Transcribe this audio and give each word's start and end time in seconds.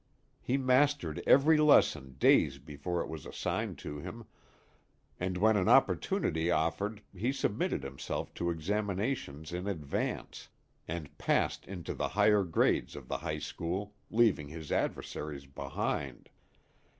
He 0.41 0.57
mastered 0.57 1.21
every 1.27 1.57
lesson 1.57 2.15
days 2.17 2.57
before 2.57 3.01
it 3.01 3.07
was 3.07 3.27
assigned 3.27 3.77
to 3.85 3.99
him, 3.99 4.25
and 5.19 5.37
when 5.37 5.55
an 5.55 5.69
opportunity 5.69 6.49
offered 6.49 7.03
he 7.13 7.31
submitted 7.31 7.83
himself 7.83 8.33
to 8.33 8.49
examinations 8.49 9.53
in 9.53 9.67
advance, 9.67 10.49
and 10.87 11.15
passed 11.19 11.67
into 11.67 11.93
the 11.93 12.07
higher 12.07 12.43
grades 12.43 12.95
of 12.95 13.09
the 13.09 13.19
high 13.19 13.37
school, 13.37 13.93
leaving 14.09 14.47
his 14.47 14.71
adversaries 14.71 15.45
behind. 15.45 16.31